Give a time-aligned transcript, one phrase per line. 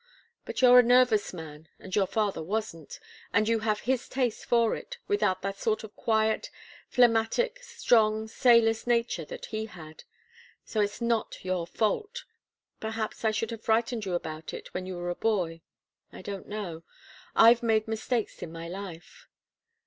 [0.45, 2.99] But you're a nervous man, and your father wasn't,
[3.31, 6.49] and you have his taste for it without that sort of quiet,
[6.89, 10.03] phlegmatic, strong, sailor's nature that he had.
[10.65, 12.23] So it's not your fault.
[12.79, 15.61] Perhaps I should have frightened you about it when you were a boy.
[16.11, 16.81] I don't know.
[17.35, 19.27] I've made mistakes in my life."